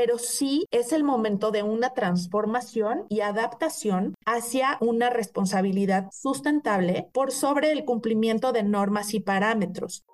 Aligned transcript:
pero 0.00 0.16
sí 0.16 0.66
es 0.70 0.94
el 0.94 1.04
momento 1.04 1.50
de 1.50 1.62
una 1.62 1.90
transformación 1.90 3.04
y 3.10 3.20
adaptación 3.20 4.14
hacia 4.24 4.78
una 4.80 5.10
responsabilidad 5.10 6.08
sustentable 6.10 7.10
por 7.12 7.32
sobre 7.32 7.70
el 7.70 7.84
cumplimiento 7.84 8.52
de 8.52 8.62
normas 8.62 9.12
y 9.12 9.20
parámetros. 9.20 10.06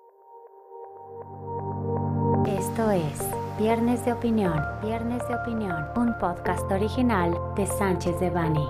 Esto 2.45 2.91
es 2.91 3.17
Viernes 3.57 4.03
de 4.03 4.11
Opinión, 4.11 4.61
Viernes 4.83 5.25
de 5.29 5.35
Opinión, 5.35 5.85
un 5.95 6.17
podcast 6.19 6.69
original 6.69 7.33
de 7.55 7.65
Sánchez 7.65 8.19
de 8.19 8.29
Bani. 8.29 8.67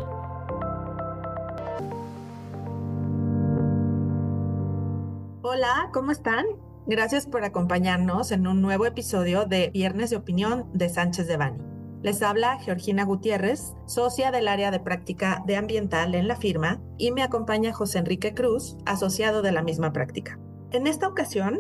Hola, 5.42 5.90
¿cómo 5.92 6.12
están? 6.12 6.46
Gracias 6.90 7.28
por 7.28 7.44
acompañarnos 7.44 8.32
en 8.32 8.48
un 8.48 8.62
nuevo 8.62 8.86
episodio 8.86 9.44
de 9.44 9.70
Viernes 9.72 10.10
de 10.10 10.16
Opinión 10.16 10.70
de 10.74 10.88
Sánchez 10.88 11.28
de 11.28 11.36
Bani. 11.36 11.62
Les 12.02 12.22
habla 12.22 12.60
Georgina 12.60 13.04
Gutiérrez, 13.04 13.74
socia 13.88 14.32
del 14.32 14.48
área 14.48 14.72
de 14.72 14.80
práctica 14.80 15.44
de 15.46 15.58
ambiental 15.58 16.16
en 16.16 16.30
la 16.30 16.38
firma, 16.38 16.80
y 16.98 17.12
me 17.12 17.24
acompaña 17.24 17.74
José 17.74 18.00
Enrique 18.00 18.34
Cruz, 18.34 18.78
asociado 18.86 19.42
de 19.42 19.52
la 19.52 19.64
misma 19.64 19.92
práctica. 19.92 20.40
En 20.72 20.88
esta 20.88 21.10
ocasión, 21.10 21.60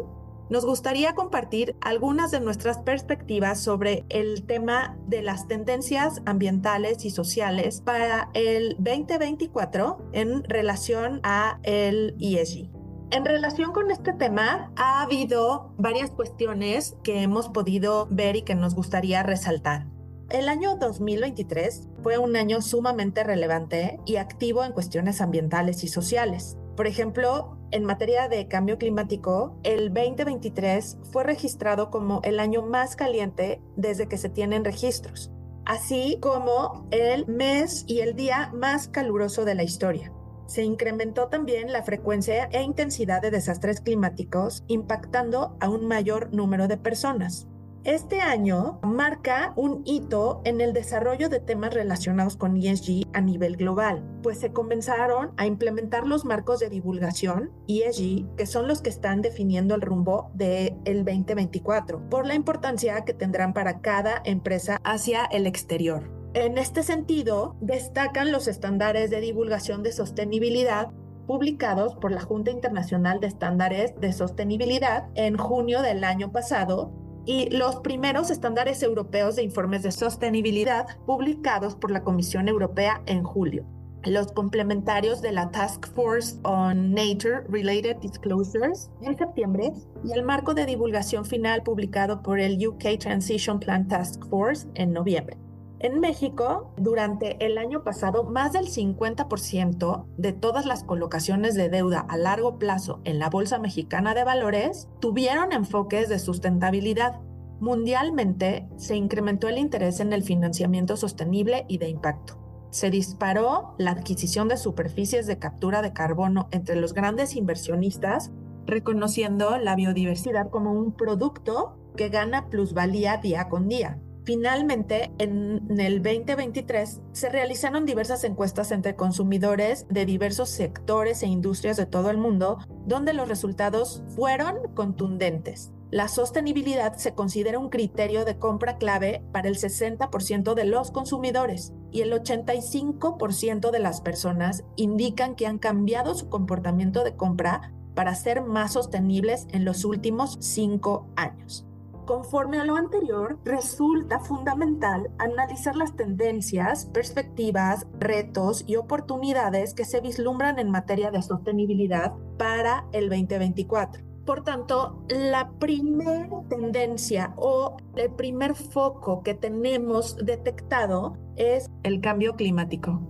nos 0.49 0.65
gustaría 0.65 1.13
compartir 1.13 1.75
algunas 1.81 2.31
de 2.31 2.39
nuestras 2.39 2.77
perspectivas 2.77 3.59
sobre 3.59 4.05
el 4.07 4.45
tema 4.45 4.97
de 5.07 5.23
las 5.23 5.49
tendencias 5.49 6.21
ambientales 6.25 7.03
y 7.03 7.09
sociales 7.09 7.81
para 7.81 8.29
el 8.33 8.77
2024 8.79 10.09
en 10.13 10.45
relación 10.45 11.19
a 11.23 11.59
el 11.63 12.15
ESG. 12.17 12.76
En 13.09 13.23
relación 13.23 13.71
con 13.71 13.89
este 13.89 14.11
tema, 14.11 14.73
ha 14.75 15.01
habido 15.01 15.71
varias 15.77 16.11
cuestiones 16.11 16.97
que 17.03 17.21
hemos 17.21 17.47
podido 17.47 18.05
ver 18.11 18.35
y 18.35 18.41
que 18.41 18.53
nos 18.53 18.75
gustaría 18.75 19.23
resaltar. 19.23 19.87
El 20.29 20.49
año 20.49 20.75
2023 20.75 21.87
fue 22.03 22.17
un 22.17 22.35
año 22.35 22.61
sumamente 22.61 23.23
relevante 23.23 24.01
y 24.05 24.17
activo 24.17 24.65
en 24.65 24.73
cuestiones 24.73 25.21
ambientales 25.21 25.85
y 25.85 25.87
sociales. 25.87 26.57
Por 26.75 26.85
ejemplo, 26.85 27.57
en 27.71 27.85
materia 27.85 28.27
de 28.27 28.49
cambio 28.49 28.77
climático, 28.77 29.57
el 29.63 29.93
2023 29.93 30.97
fue 31.09 31.23
registrado 31.23 31.89
como 31.89 32.19
el 32.25 32.41
año 32.41 32.61
más 32.61 32.97
caliente 32.97 33.61
desde 33.77 34.09
que 34.09 34.17
se 34.17 34.27
tienen 34.27 34.65
registros, 34.65 35.31
así 35.65 36.17
como 36.21 36.85
el 36.91 37.25
mes 37.25 37.85
y 37.87 38.01
el 38.01 38.17
día 38.17 38.51
más 38.53 38.89
caluroso 38.89 39.45
de 39.45 39.55
la 39.55 39.63
historia 39.63 40.11
se 40.47 40.63
incrementó 40.63 41.27
también 41.27 41.71
la 41.71 41.83
frecuencia 41.83 42.45
e 42.51 42.63
intensidad 42.63 43.21
de 43.21 43.31
desastres 43.31 43.81
climáticos, 43.81 44.63
impactando 44.67 45.55
a 45.59 45.69
un 45.69 45.87
mayor 45.87 46.33
número 46.33 46.67
de 46.67 46.77
personas. 46.77 47.47
Este 47.87 48.19
año 48.19 48.79
marca 48.83 49.53
un 49.55 49.81
hito 49.85 50.41
en 50.43 50.59
el 50.59 50.73
desarrollo 50.73 51.29
de 51.29 51.39
temas 51.39 51.73
relacionados 51.73 52.35
con 52.35 52.57
ESG 52.57 53.07
a 53.13 53.21
nivel 53.21 53.55
global, 53.55 54.03
pues 54.21 54.39
se 54.39 54.51
comenzaron 54.51 55.31
a 55.37 55.45
implementar 55.45 56.05
los 56.05 56.25
marcos 56.25 56.59
de 56.59 56.69
divulgación 56.69 57.51
ESG, 57.69 58.35
que 58.35 58.45
son 58.45 58.67
los 58.67 58.81
que 58.81 58.89
están 58.89 59.21
definiendo 59.21 59.73
el 59.73 59.79
rumbo 59.79 60.31
del 60.33 61.05
2024, 61.05 62.09
por 62.09 62.25
la 62.25 62.35
importancia 62.35 63.05
que 63.05 63.13
tendrán 63.13 63.53
para 63.53 63.79
cada 63.79 64.21
empresa 64.25 64.81
hacia 64.83 65.23
el 65.23 65.47
exterior. 65.47 66.16
En 66.33 66.57
este 66.57 66.83
sentido, 66.83 67.55
destacan 67.61 68.31
los 68.31 68.47
estándares 68.47 69.09
de 69.09 69.21
divulgación 69.21 69.81
de 69.81 69.91
sostenibilidad 69.91 70.91
publicados 71.27 71.95
por 71.95 72.11
la 72.11 72.21
Junta 72.21 72.51
Internacional 72.51 73.19
de 73.19 73.27
Estándares 73.27 73.93
de 73.99 74.13
Sostenibilidad 74.13 75.09
en 75.15 75.37
junio 75.37 75.81
del 75.81 76.03
año 76.03 76.31
pasado 76.31 76.91
y 77.25 77.49
los 77.49 77.81
primeros 77.81 78.31
estándares 78.31 78.81
europeos 78.81 79.35
de 79.35 79.43
informes 79.43 79.83
de 79.83 79.91
sostenibilidad 79.91 80.87
publicados 81.05 81.75
por 81.75 81.91
la 81.91 82.03
Comisión 82.03 82.47
Europea 82.47 83.01
en 83.05 83.23
julio. 83.23 83.65
Los 84.05 84.31
complementarios 84.31 85.21
de 85.21 85.33
la 85.33 85.51
Task 85.51 85.87
Force 85.93 86.39
on 86.43 86.93
Nature 86.93 87.41
Related 87.49 87.97
Disclosures 87.97 88.89
en 89.01 89.17
septiembre 89.17 89.73
y 90.05 90.13
el 90.13 90.23
marco 90.23 90.53
de 90.53 90.65
divulgación 90.65 91.25
final 91.25 91.63
publicado 91.63 92.23
por 92.23 92.39
el 92.39 92.65
UK 92.65 92.97
Transition 92.99 93.59
Plan 93.59 93.87
Task 93.89 94.25
Force 94.29 94.65
en 94.75 94.93
noviembre. 94.93 95.37
En 95.79 95.99
México, 95.99 96.73
durante 96.77 97.45
el 97.45 97.59
año 97.59 97.83
pasado, 97.83 98.23
más 98.23 98.51
del 98.51 98.65
50% 98.65 100.05
de 100.17 100.33
todas 100.33 100.65
las 100.65 100.83
colocaciones 100.83 101.53
de 101.53 101.69
deuda 101.69 101.99
a 101.99 102.17
largo 102.17 102.57
plazo 102.57 102.99
en 103.03 103.19
la 103.19 103.29
Bolsa 103.29 103.59
Mexicana 103.59 104.15
de 104.15 104.23
Valores 104.23 104.89
tuvieron 104.99 105.51
enfoques 105.51 106.09
de 106.09 106.17
sustentabilidad. 106.17 107.19
Mundialmente, 107.59 108.67
se 108.77 108.95
incrementó 108.95 109.49
el 109.49 109.59
interés 109.59 109.99
en 109.99 110.13
el 110.13 110.23
financiamiento 110.23 110.97
sostenible 110.97 111.65
y 111.67 111.77
de 111.77 111.89
impacto. 111.89 112.39
Se 112.71 112.89
disparó 112.89 113.75
la 113.77 113.91
adquisición 113.91 114.47
de 114.47 114.57
superficies 114.57 115.27
de 115.27 115.37
captura 115.37 115.83
de 115.83 115.93
carbono 115.93 116.47
entre 116.51 116.75
los 116.75 116.95
grandes 116.95 117.35
inversionistas, 117.35 118.31
reconociendo 118.65 119.57
la 119.59 119.75
biodiversidad 119.75 120.49
como 120.49 120.71
un 120.71 120.91
producto 120.91 121.77
que 121.95 122.09
gana 122.09 122.49
plusvalía 122.49 123.17
día 123.17 123.47
con 123.47 123.67
día. 123.67 123.99
Finalmente, 124.27 125.09
en 125.19 125.79
el 125.79 126.03
2023 126.03 126.99
se 127.13 127.29
realizaron 127.29 127.85
diversas 127.85 128.25
encuestas 128.25 128.73
entre 128.73 128.97
consumidores 128.97 129.85
de 129.87 130.05
diversos 130.05 130.49
sectores 130.49 131.23
e 131.23 131.27
industrias 131.27 131.77
de 131.77 131.85
todo 131.85 132.09
el 132.09 132.17
mundo, 132.17 132.57
donde 132.85 133.13
los 133.13 133.29
resultados 133.29 134.03
fueron 134.09 134.57
contundentes. 134.73 135.71
La 135.91 136.09
sostenibilidad 136.09 136.97
se 136.97 137.13
considera 137.13 137.57
un 137.57 137.69
criterio 137.69 138.25
de 138.25 138.37
compra 138.37 138.77
clave 138.77 139.23
para 139.31 139.47
el 139.47 139.55
60% 139.55 140.55
de 140.55 140.65
los 140.65 140.91
consumidores 140.91 141.71
y 141.93 142.01
el 142.01 142.11
85% 142.11 143.71
de 143.71 143.79
las 143.79 144.01
personas 144.01 144.65
indican 144.75 145.35
que 145.35 145.47
han 145.47 145.57
cambiado 145.57 146.15
su 146.15 146.27
comportamiento 146.27 147.05
de 147.05 147.15
compra 147.15 147.71
para 147.95 148.13
ser 148.13 148.41
más 148.41 148.73
sostenibles 148.73 149.47
en 149.53 149.63
los 149.63 149.85
últimos 149.85 150.37
cinco 150.41 151.07
años. 151.15 151.66
Conforme 152.07 152.57
a 152.57 152.63
lo 152.63 152.77
anterior, 152.77 153.37
resulta 153.43 154.21
fundamental 154.21 155.11
analizar 155.17 155.75
las 155.75 155.97
tendencias, 155.97 156.85
perspectivas, 156.85 157.85
retos 157.99 158.63
y 158.65 158.77
oportunidades 158.77 159.73
que 159.73 159.83
se 159.83 159.99
vislumbran 159.99 160.57
en 160.57 160.71
materia 160.71 161.11
de 161.11 161.21
sostenibilidad 161.21 162.13
para 162.37 162.85
el 162.93 163.09
2024. 163.09 164.05
Por 164.25 164.45
tanto, 164.45 165.03
la 165.09 165.51
primera 165.59 166.29
tendencia 166.47 167.33
o 167.35 167.75
el 167.97 168.09
primer 168.11 168.55
foco 168.55 169.21
que 169.21 169.33
tenemos 169.33 170.15
detectado 170.15 171.17
es 171.35 171.69
el 171.83 171.99
cambio 171.99 172.37
climático. 172.37 173.01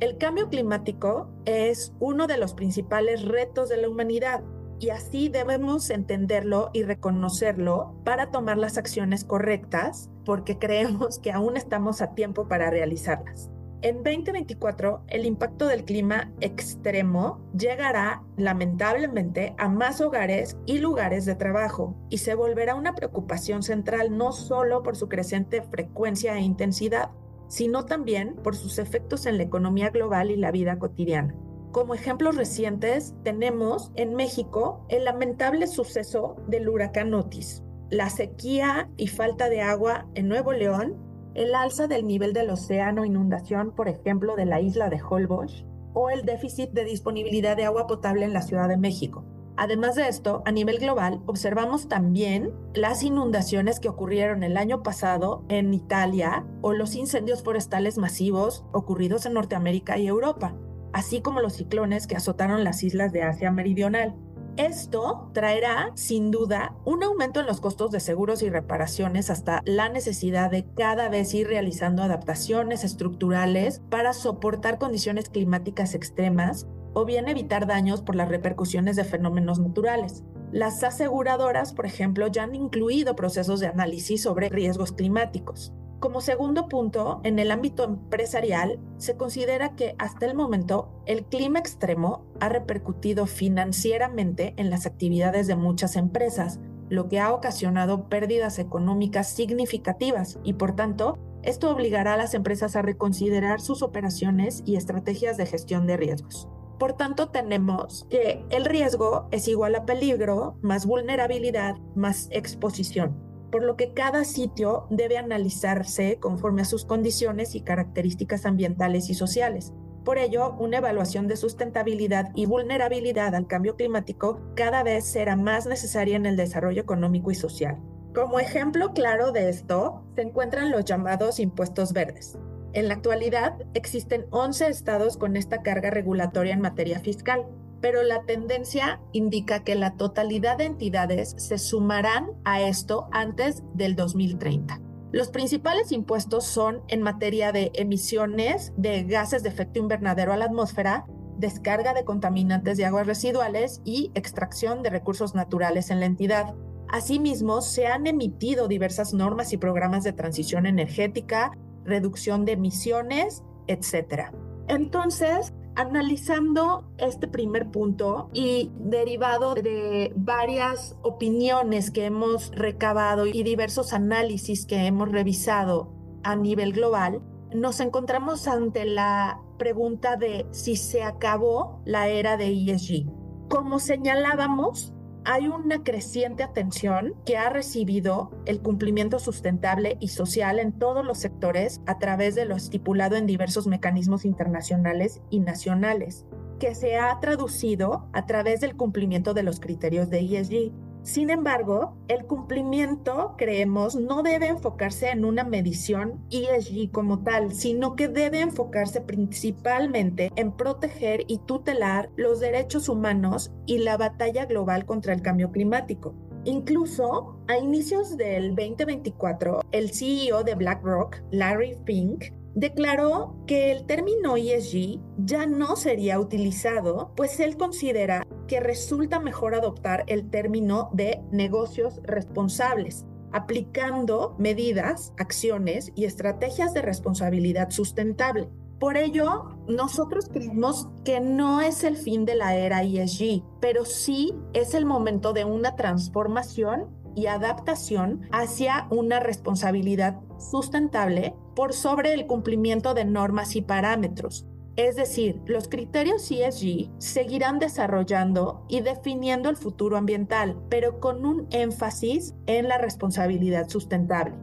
El 0.00 0.18
cambio 0.18 0.50
climático 0.50 1.30
es 1.46 1.94
uno 2.00 2.26
de 2.26 2.36
los 2.36 2.52
principales 2.52 3.24
retos 3.24 3.70
de 3.70 3.78
la 3.78 3.88
humanidad 3.88 4.42
y 4.82 4.90
así 4.90 5.28
debemos 5.28 5.90
entenderlo 5.90 6.70
y 6.72 6.82
reconocerlo 6.82 7.94
para 8.04 8.32
tomar 8.32 8.58
las 8.58 8.78
acciones 8.78 9.22
correctas 9.22 10.10
porque 10.24 10.58
creemos 10.58 11.20
que 11.20 11.30
aún 11.30 11.56
estamos 11.56 12.02
a 12.02 12.14
tiempo 12.14 12.48
para 12.48 12.68
realizarlas. 12.68 13.48
En 13.82 14.02
2024, 14.02 15.04
el 15.06 15.24
impacto 15.24 15.66
del 15.66 15.84
clima 15.84 16.32
extremo 16.40 17.40
llegará 17.56 18.24
lamentablemente 18.36 19.54
a 19.56 19.68
más 19.68 20.00
hogares 20.00 20.56
y 20.66 20.78
lugares 20.78 21.26
de 21.26 21.36
trabajo 21.36 21.96
y 22.10 22.18
se 22.18 22.34
volverá 22.34 22.74
una 22.74 22.94
preocupación 22.94 23.62
central 23.62 24.16
no 24.16 24.32
solo 24.32 24.82
por 24.82 24.96
su 24.96 25.08
creciente 25.08 25.62
frecuencia 25.62 26.36
e 26.36 26.40
intensidad, 26.40 27.10
sino 27.46 27.84
también 27.84 28.34
por 28.34 28.56
sus 28.56 28.80
efectos 28.80 29.26
en 29.26 29.36
la 29.36 29.44
economía 29.44 29.90
global 29.90 30.32
y 30.32 30.36
la 30.36 30.50
vida 30.50 30.78
cotidiana. 30.78 31.36
Como 31.72 31.94
ejemplos 31.94 32.36
recientes 32.36 33.14
tenemos 33.22 33.92
en 33.94 34.14
México 34.14 34.84
el 34.90 35.06
lamentable 35.06 35.66
suceso 35.66 36.36
del 36.46 36.68
huracán 36.68 37.14
Otis, 37.14 37.62
la 37.88 38.10
sequía 38.10 38.90
y 38.98 39.06
falta 39.06 39.48
de 39.48 39.62
agua 39.62 40.06
en 40.14 40.28
Nuevo 40.28 40.52
León, 40.52 40.98
el 41.34 41.54
alza 41.54 41.86
del 41.86 42.06
nivel 42.06 42.34
del 42.34 42.50
océano, 42.50 43.06
inundación, 43.06 43.74
por 43.74 43.88
ejemplo, 43.88 44.36
de 44.36 44.44
la 44.44 44.60
isla 44.60 44.90
de 44.90 45.00
Holbox, 45.00 45.64
o 45.94 46.10
el 46.10 46.26
déficit 46.26 46.72
de 46.72 46.84
disponibilidad 46.84 47.56
de 47.56 47.64
agua 47.64 47.86
potable 47.86 48.26
en 48.26 48.34
la 48.34 48.42
Ciudad 48.42 48.68
de 48.68 48.76
México. 48.76 49.24
Además 49.56 49.94
de 49.94 50.08
esto, 50.08 50.42
a 50.44 50.52
nivel 50.52 50.78
global, 50.78 51.22
observamos 51.24 51.88
también 51.88 52.52
las 52.74 53.02
inundaciones 53.02 53.80
que 53.80 53.88
ocurrieron 53.88 54.42
el 54.42 54.58
año 54.58 54.82
pasado 54.82 55.42
en 55.48 55.72
Italia 55.72 56.44
o 56.60 56.74
los 56.74 56.94
incendios 56.96 57.42
forestales 57.42 57.96
masivos 57.96 58.66
ocurridos 58.72 59.24
en 59.24 59.32
Norteamérica 59.32 59.96
y 59.96 60.06
Europa 60.06 60.54
así 60.92 61.20
como 61.20 61.40
los 61.40 61.54
ciclones 61.54 62.06
que 62.06 62.16
azotaron 62.16 62.64
las 62.64 62.82
islas 62.82 63.12
de 63.12 63.22
Asia 63.22 63.50
Meridional. 63.50 64.14
Esto 64.58 65.30
traerá, 65.32 65.92
sin 65.94 66.30
duda, 66.30 66.74
un 66.84 67.02
aumento 67.02 67.40
en 67.40 67.46
los 67.46 67.60
costos 67.62 67.90
de 67.90 68.00
seguros 68.00 68.42
y 68.42 68.50
reparaciones 68.50 69.30
hasta 69.30 69.62
la 69.64 69.88
necesidad 69.88 70.50
de 70.50 70.66
cada 70.76 71.08
vez 71.08 71.32
ir 71.32 71.46
realizando 71.48 72.02
adaptaciones 72.02 72.84
estructurales 72.84 73.80
para 73.88 74.12
soportar 74.12 74.78
condiciones 74.78 75.30
climáticas 75.30 75.94
extremas 75.94 76.66
o 76.92 77.06
bien 77.06 77.28
evitar 77.28 77.66
daños 77.66 78.02
por 78.02 78.14
las 78.14 78.28
repercusiones 78.28 78.96
de 78.96 79.04
fenómenos 79.04 79.58
naturales. 79.58 80.22
Las 80.52 80.84
aseguradoras, 80.84 81.72
por 81.72 81.86
ejemplo, 81.86 82.26
ya 82.26 82.42
han 82.42 82.54
incluido 82.54 83.16
procesos 83.16 83.58
de 83.60 83.68
análisis 83.68 84.22
sobre 84.22 84.50
riesgos 84.50 84.92
climáticos. 84.92 85.72
Como 86.02 86.20
segundo 86.20 86.68
punto, 86.68 87.20
en 87.22 87.38
el 87.38 87.52
ámbito 87.52 87.84
empresarial, 87.84 88.80
se 88.96 89.16
considera 89.16 89.76
que 89.76 89.94
hasta 90.00 90.26
el 90.26 90.34
momento 90.34 91.00
el 91.06 91.24
clima 91.26 91.60
extremo 91.60 92.26
ha 92.40 92.48
repercutido 92.48 93.26
financieramente 93.26 94.52
en 94.56 94.68
las 94.68 94.84
actividades 94.84 95.46
de 95.46 95.54
muchas 95.54 95.94
empresas, 95.94 96.58
lo 96.88 97.06
que 97.06 97.20
ha 97.20 97.32
ocasionado 97.32 98.08
pérdidas 98.08 98.58
económicas 98.58 99.28
significativas 99.28 100.40
y 100.42 100.54
por 100.54 100.74
tanto, 100.74 101.20
esto 101.44 101.70
obligará 101.70 102.14
a 102.14 102.16
las 102.16 102.34
empresas 102.34 102.74
a 102.74 102.82
reconsiderar 102.82 103.60
sus 103.60 103.80
operaciones 103.80 104.64
y 104.66 104.74
estrategias 104.74 105.36
de 105.36 105.46
gestión 105.46 105.86
de 105.86 105.98
riesgos. 105.98 106.48
Por 106.80 106.94
tanto, 106.94 107.28
tenemos 107.28 108.08
que 108.10 108.44
el 108.50 108.64
riesgo 108.64 109.28
es 109.30 109.46
igual 109.46 109.76
a 109.76 109.86
peligro, 109.86 110.58
más 110.62 110.84
vulnerabilidad, 110.84 111.76
más 111.94 112.26
exposición 112.32 113.31
por 113.52 113.62
lo 113.62 113.76
que 113.76 113.92
cada 113.92 114.24
sitio 114.24 114.86
debe 114.90 115.18
analizarse 115.18 116.18
conforme 116.18 116.62
a 116.62 116.64
sus 116.64 116.86
condiciones 116.86 117.54
y 117.54 117.60
características 117.60 118.46
ambientales 118.46 119.10
y 119.10 119.14
sociales. 119.14 119.74
Por 120.04 120.18
ello, 120.18 120.56
una 120.58 120.78
evaluación 120.78 121.28
de 121.28 121.36
sustentabilidad 121.36 122.30
y 122.34 122.46
vulnerabilidad 122.46 123.36
al 123.36 123.46
cambio 123.46 123.76
climático 123.76 124.40
cada 124.56 124.82
vez 124.82 125.04
será 125.04 125.36
más 125.36 125.66
necesaria 125.66 126.16
en 126.16 126.26
el 126.26 126.36
desarrollo 126.36 126.80
económico 126.80 127.30
y 127.30 127.36
social. 127.36 127.78
Como 128.14 128.40
ejemplo 128.40 128.94
claro 128.94 129.30
de 129.30 129.50
esto, 129.50 130.02
se 130.16 130.22
encuentran 130.22 130.70
los 130.70 130.84
llamados 130.86 131.38
impuestos 131.38 131.92
verdes. 131.92 132.38
En 132.72 132.88
la 132.88 132.94
actualidad, 132.94 133.58
existen 133.74 134.26
11 134.30 134.68
estados 134.68 135.18
con 135.18 135.36
esta 135.36 135.62
carga 135.62 135.90
regulatoria 135.90 136.54
en 136.54 136.62
materia 136.62 137.00
fiscal, 137.00 137.46
pero 137.82 138.02
la 138.04 138.22
tendencia 138.22 139.00
indica 139.12 139.64
que 139.64 139.74
la 139.74 139.96
totalidad 139.96 140.56
de 140.56 140.64
entidades 140.64 141.34
se 141.36 141.58
sumarán 141.58 142.30
a 142.44 142.62
esto 142.62 143.08
antes 143.12 143.62
del 143.74 143.96
2030. 143.96 144.80
Los 145.10 145.28
principales 145.28 145.92
impuestos 145.92 146.44
son 146.44 146.82
en 146.88 147.02
materia 147.02 147.52
de 147.52 147.70
emisiones 147.74 148.72
de 148.78 149.02
gases 149.02 149.42
de 149.42 149.50
efecto 149.50 149.78
invernadero 149.78 150.32
a 150.32 150.38
la 150.38 150.46
atmósfera, 150.46 151.04
descarga 151.36 151.92
de 151.92 152.04
contaminantes 152.04 152.78
de 152.78 152.86
aguas 152.86 153.06
residuales 153.06 153.82
y 153.84 154.10
extracción 154.14 154.82
de 154.82 154.90
recursos 154.90 155.34
naturales 155.34 155.90
en 155.90 156.00
la 156.00 156.06
entidad. 156.06 156.54
Asimismo, 156.88 157.62
se 157.62 157.88
han 157.88 158.06
emitido 158.06 158.68
diversas 158.68 159.12
normas 159.12 159.52
y 159.52 159.56
programas 159.58 160.04
de 160.04 160.12
transición 160.12 160.66
energética, 160.66 161.52
reducción 161.84 162.44
de 162.44 162.52
emisiones, 162.52 163.42
etc. 163.66 164.30
Entonces, 164.68 165.52
Analizando 165.74 166.84
este 166.98 167.28
primer 167.28 167.70
punto 167.70 168.28
y 168.34 168.70
derivado 168.78 169.54
de 169.54 170.12
varias 170.14 170.96
opiniones 171.02 171.90
que 171.90 172.04
hemos 172.04 172.50
recabado 172.50 173.26
y 173.26 173.42
diversos 173.42 173.94
análisis 173.94 174.66
que 174.66 174.86
hemos 174.86 175.10
revisado 175.10 175.92
a 176.24 176.36
nivel 176.36 176.72
global, 176.72 177.22
nos 177.54 177.80
encontramos 177.80 178.48
ante 178.48 178.84
la 178.84 179.40
pregunta 179.58 180.16
de 180.16 180.46
si 180.50 180.76
se 180.76 181.02
acabó 181.02 181.80
la 181.84 182.08
era 182.08 182.36
de 182.36 182.48
ESG. 182.48 183.06
Como 183.48 183.78
señalábamos, 183.78 184.92
hay 185.24 185.48
una 185.48 185.82
creciente 185.82 186.42
atención 186.42 187.14
que 187.24 187.36
ha 187.36 187.48
recibido 187.48 188.30
el 188.46 188.60
cumplimiento 188.60 189.18
sustentable 189.18 189.96
y 190.00 190.08
social 190.08 190.58
en 190.58 190.72
todos 190.72 191.04
los 191.04 191.18
sectores 191.18 191.80
a 191.86 191.98
través 191.98 192.34
de 192.34 192.44
lo 192.44 192.56
estipulado 192.56 193.16
en 193.16 193.26
diversos 193.26 193.66
mecanismos 193.66 194.24
internacionales 194.24 195.20
y 195.30 195.40
nacionales, 195.40 196.26
que 196.58 196.74
se 196.74 196.96
ha 196.96 197.18
traducido 197.20 198.08
a 198.12 198.26
través 198.26 198.60
del 198.60 198.76
cumplimiento 198.76 199.34
de 199.34 199.42
los 199.42 199.60
criterios 199.60 200.10
de 200.10 200.20
ESG 200.20 200.72
sin 201.02 201.30
embargo, 201.30 201.96
el 202.08 202.26
cumplimiento, 202.26 203.34
creemos, 203.36 203.96
no 203.96 204.22
debe 204.22 204.46
enfocarse 204.46 205.10
en 205.10 205.24
una 205.24 205.42
medición 205.42 206.24
ESG 206.30 206.92
como 206.92 207.22
tal, 207.22 207.52
sino 207.52 207.96
que 207.96 208.08
debe 208.08 208.40
enfocarse 208.40 209.00
principalmente 209.00 210.30
en 210.36 210.52
proteger 210.52 211.24
y 211.26 211.38
tutelar 211.38 212.10
los 212.16 212.38
derechos 212.38 212.88
humanos 212.88 213.50
y 213.66 213.78
la 213.78 213.96
batalla 213.96 214.46
global 214.46 214.86
contra 214.86 215.12
el 215.12 215.22
cambio 215.22 215.50
climático. 215.50 216.14
Incluso 216.44 217.36
a 217.48 217.56
inicios 217.56 218.16
del 218.16 218.54
2024, 218.54 219.60
el 219.72 219.92
CEO 219.92 220.42
de 220.44 220.54
BlackRock, 220.54 221.22
Larry 221.30 221.76
Fink, 221.84 222.24
declaró 222.54 223.36
que 223.46 223.72
el 223.72 223.86
término 223.86 224.36
ESG 224.36 225.00
ya 225.18 225.46
no 225.46 225.76
sería 225.76 226.18
utilizado, 226.18 227.12
pues 227.16 227.40
él 227.40 227.56
considera 227.56 228.26
que 228.46 228.60
resulta 228.60 229.20
mejor 229.20 229.54
adoptar 229.54 230.04
el 230.06 230.28
término 230.30 230.90
de 230.92 231.22
negocios 231.30 232.00
responsables, 232.04 233.06
aplicando 233.32 234.34
medidas, 234.38 235.12
acciones 235.18 235.92
y 235.94 236.04
estrategias 236.04 236.74
de 236.74 236.82
responsabilidad 236.82 237.70
sustentable. 237.70 238.48
Por 238.78 238.96
ello, 238.96 239.44
nosotros 239.68 240.28
creemos 240.28 240.88
que 241.04 241.20
no 241.20 241.60
es 241.60 241.84
el 241.84 241.96
fin 241.96 242.24
de 242.24 242.34
la 242.34 242.56
era 242.56 242.82
ESG, 242.82 243.44
pero 243.60 243.84
sí 243.84 244.34
es 244.54 244.74
el 244.74 244.86
momento 244.86 245.32
de 245.32 245.44
una 245.44 245.76
transformación 245.76 246.90
y 247.14 247.26
adaptación 247.26 248.22
hacia 248.32 248.88
una 248.90 249.20
responsabilidad 249.20 250.20
sustentable 250.42 251.34
por 251.54 251.72
sobre 251.72 252.12
el 252.14 252.26
cumplimiento 252.26 252.94
de 252.94 253.04
normas 253.04 253.56
y 253.56 253.62
parámetros. 253.62 254.46
Es 254.76 254.96
decir, 254.96 255.40
los 255.44 255.68
criterios 255.68 256.30
ESG 256.30 256.90
seguirán 256.98 257.58
desarrollando 257.58 258.64
y 258.68 258.80
definiendo 258.80 259.50
el 259.50 259.56
futuro 259.56 259.98
ambiental, 259.98 260.56
pero 260.70 260.98
con 260.98 261.26
un 261.26 261.46
énfasis 261.50 262.34
en 262.46 262.68
la 262.68 262.78
responsabilidad 262.78 263.68
sustentable. 263.68 264.34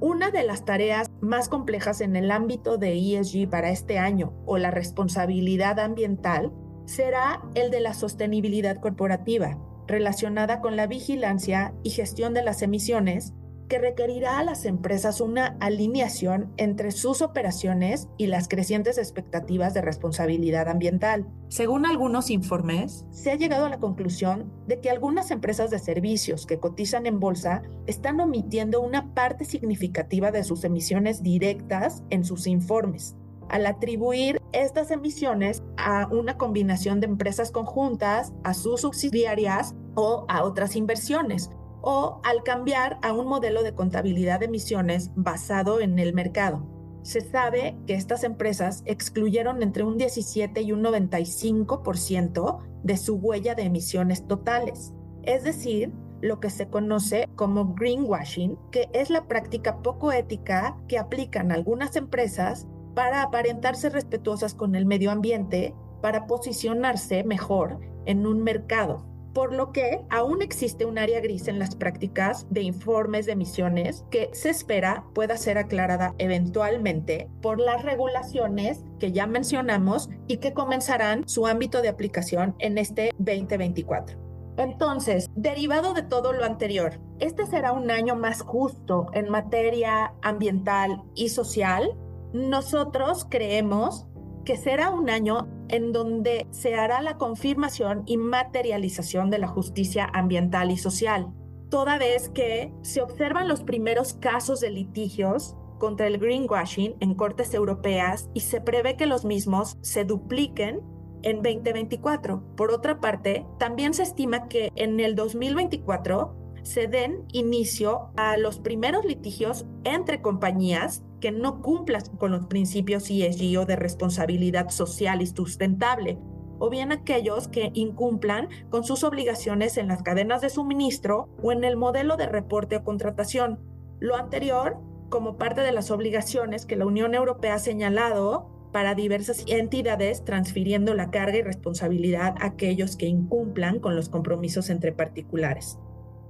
Una 0.00 0.30
de 0.30 0.42
las 0.42 0.64
tareas 0.64 1.08
más 1.20 1.48
complejas 1.48 2.00
en 2.00 2.16
el 2.16 2.30
ámbito 2.30 2.78
de 2.78 2.98
ESG 2.98 3.48
para 3.48 3.70
este 3.70 3.98
año 3.98 4.34
o 4.44 4.58
la 4.58 4.70
responsabilidad 4.70 5.78
ambiental 5.78 6.52
será 6.84 7.42
el 7.54 7.70
de 7.70 7.80
la 7.80 7.94
sostenibilidad 7.94 8.80
corporativa, 8.80 9.56
relacionada 9.86 10.60
con 10.60 10.76
la 10.76 10.88
vigilancia 10.88 11.74
y 11.84 11.90
gestión 11.90 12.34
de 12.34 12.42
las 12.42 12.60
emisiones 12.62 13.34
que 13.68 13.78
requerirá 13.78 14.38
a 14.38 14.44
las 14.44 14.64
empresas 14.64 15.20
una 15.20 15.56
alineación 15.60 16.52
entre 16.56 16.90
sus 16.90 17.22
operaciones 17.22 18.08
y 18.16 18.26
las 18.26 18.48
crecientes 18.48 18.98
expectativas 18.98 19.74
de 19.74 19.82
responsabilidad 19.82 20.68
ambiental. 20.68 21.26
Según 21.48 21.86
algunos 21.86 22.30
informes, 22.30 23.04
se 23.10 23.30
ha 23.30 23.36
llegado 23.36 23.66
a 23.66 23.70
la 23.70 23.78
conclusión 23.78 24.52
de 24.66 24.80
que 24.80 24.90
algunas 24.90 25.30
empresas 25.30 25.70
de 25.70 25.78
servicios 25.78 26.46
que 26.46 26.58
cotizan 26.58 27.06
en 27.06 27.20
bolsa 27.20 27.62
están 27.86 28.20
omitiendo 28.20 28.80
una 28.80 29.14
parte 29.14 29.44
significativa 29.44 30.30
de 30.30 30.44
sus 30.44 30.64
emisiones 30.64 31.22
directas 31.22 32.02
en 32.10 32.24
sus 32.24 32.46
informes 32.46 33.16
al 33.48 33.66
atribuir 33.66 34.40
estas 34.52 34.90
emisiones 34.90 35.62
a 35.76 36.08
una 36.10 36.36
combinación 36.36 37.00
de 37.00 37.06
empresas 37.06 37.50
conjuntas, 37.50 38.32
a 38.44 38.54
sus 38.54 38.80
subsidiarias 38.80 39.74
o 39.94 40.24
a 40.28 40.42
otras 40.44 40.76
inversiones, 40.76 41.50
o 41.88 42.20
al 42.24 42.42
cambiar 42.42 42.98
a 43.00 43.12
un 43.12 43.28
modelo 43.28 43.62
de 43.62 43.72
contabilidad 43.72 44.40
de 44.40 44.46
emisiones 44.46 45.12
basado 45.14 45.80
en 45.80 46.00
el 46.00 46.12
mercado. 46.14 46.66
Se 47.02 47.20
sabe 47.20 47.78
que 47.86 47.94
estas 47.94 48.24
empresas 48.24 48.82
excluyeron 48.86 49.62
entre 49.62 49.84
un 49.84 49.96
17 49.96 50.62
y 50.62 50.72
un 50.72 50.82
95% 50.82 52.58
de 52.82 52.96
su 52.96 53.14
huella 53.14 53.54
de 53.54 53.62
emisiones 53.62 54.26
totales, 54.26 54.94
es 55.22 55.44
decir, 55.44 55.92
lo 56.20 56.40
que 56.40 56.50
se 56.50 56.66
conoce 56.66 57.28
como 57.36 57.74
greenwashing, 57.74 58.58
que 58.72 58.88
es 58.92 59.08
la 59.08 59.28
práctica 59.28 59.80
poco 59.80 60.10
ética 60.10 60.76
que 60.88 60.98
aplican 60.98 61.52
algunas 61.52 61.94
empresas 61.94 62.66
para 62.96 63.22
aparentarse 63.22 63.90
respetuosas 63.90 64.54
con 64.54 64.74
el 64.74 64.86
medio 64.86 65.12
ambiente, 65.12 65.72
para 66.02 66.26
posicionarse 66.26 67.22
mejor 67.22 67.78
en 68.06 68.26
un 68.26 68.42
mercado 68.42 69.15
por 69.36 69.52
lo 69.52 69.70
que 69.70 70.00
aún 70.08 70.40
existe 70.40 70.86
un 70.86 70.96
área 70.96 71.20
gris 71.20 71.46
en 71.46 71.58
las 71.58 71.76
prácticas 71.76 72.46
de 72.48 72.62
informes 72.62 73.26
de 73.26 73.32
emisiones 73.32 74.06
que 74.10 74.30
se 74.32 74.48
espera 74.48 75.04
pueda 75.12 75.36
ser 75.36 75.58
aclarada 75.58 76.14
eventualmente 76.16 77.28
por 77.42 77.60
las 77.60 77.82
regulaciones 77.82 78.82
que 78.98 79.12
ya 79.12 79.26
mencionamos 79.26 80.08
y 80.26 80.38
que 80.38 80.54
comenzarán 80.54 81.28
su 81.28 81.46
ámbito 81.46 81.82
de 81.82 81.90
aplicación 81.90 82.54
en 82.60 82.78
este 82.78 83.10
2024. 83.18 84.16
Entonces, 84.56 85.28
derivado 85.36 85.92
de 85.92 86.00
todo 86.00 86.32
lo 86.32 86.46
anterior, 86.46 86.98
este 87.18 87.44
será 87.44 87.72
un 87.72 87.90
año 87.90 88.16
más 88.16 88.40
justo 88.40 89.08
en 89.12 89.28
materia 89.28 90.14
ambiental 90.22 91.02
y 91.14 91.28
social. 91.28 91.94
Nosotros 92.32 93.26
creemos 93.28 94.06
que 94.46 94.56
será 94.56 94.88
un 94.88 95.10
año 95.10 95.46
en 95.68 95.92
donde 95.92 96.46
se 96.50 96.74
hará 96.74 97.02
la 97.02 97.18
confirmación 97.18 98.02
y 98.06 98.16
materialización 98.16 99.30
de 99.30 99.38
la 99.38 99.48
justicia 99.48 100.10
ambiental 100.12 100.70
y 100.70 100.76
social, 100.76 101.32
toda 101.70 101.98
vez 101.98 102.28
que 102.28 102.72
se 102.82 103.02
observan 103.02 103.48
los 103.48 103.62
primeros 103.62 104.14
casos 104.14 104.60
de 104.60 104.70
litigios 104.70 105.56
contra 105.78 106.06
el 106.06 106.18
greenwashing 106.18 106.96
en 107.00 107.14
cortes 107.14 107.52
europeas 107.54 108.30
y 108.34 108.40
se 108.40 108.60
prevé 108.60 108.96
que 108.96 109.06
los 109.06 109.24
mismos 109.24 109.76
se 109.82 110.04
dupliquen 110.04 110.80
en 111.22 111.42
2024. 111.42 112.56
Por 112.56 112.70
otra 112.70 113.00
parte, 113.00 113.46
también 113.58 113.94
se 113.94 114.04
estima 114.04 114.48
que 114.48 114.70
en 114.76 115.00
el 115.00 115.14
2024 115.14 116.34
se 116.62 116.88
den 116.88 117.24
inicio 117.32 118.10
a 118.16 118.36
los 118.36 118.58
primeros 118.58 119.04
litigios 119.04 119.66
entre 119.84 120.20
compañías 120.20 121.02
que 121.26 121.32
no 121.32 121.60
cumplan 121.60 122.02
con 122.18 122.30
los 122.30 122.46
principios 122.46 123.10
ESG 123.10 123.58
o 123.58 123.66
de 123.66 123.74
responsabilidad 123.74 124.68
social 124.68 125.20
y 125.22 125.26
sustentable, 125.26 126.20
o 126.60 126.70
bien 126.70 126.92
aquellos 126.92 127.48
que 127.48 127.72
incumplan 127.74 128.48
con 128.70 128.84
sus 128.84 129.02
obligaciones 129.02 129.76
en 129.76 129.88
las 129.88 130.04
cadenas 130.04 130.40
de 130.40 130.50
suministro 130.50 131.28
o 131.42 131.50
en 131.50 131.64
el 131.64 131.76
modelo 131.76 132.16
de 132.16 132.28
reporte 132.28 132.76
o 132.76 132.84
contratación. 132.84 133.58
Lo 133.98 134.14
anterior 134.14 134.76
como 135.08 135.36
parte 135.36 135.62
de 135.62 135.72
las 135.72 135.90
obligaciones 135.90 136.64
que 136.64 136.76
la 136.76 136.86
Unión 136.86 137.12
Europea 137.12 137.54
ha 137.54 137.58
señalado 137.58 138.70
para 138.72 138.94
diversas 138.94 139.42
entidades, 139.48 140.24
transfiriendo 140.24 140.94
la 140.94 141.10
carga 141.10 141.38
y 141.38 141.42
responsabilidad 141.42 142.36
a 142.38 142.46
aquellos 142.46 142.96
que 142.96 143.06
incumplan 143.06 143.80
con 143.80 143.96
los 143.96 144.08
compromisos 144.08 144.70
entre 144.70 144.92
particulares. 144.92 145.76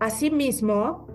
Asimismo, 0.01 1.07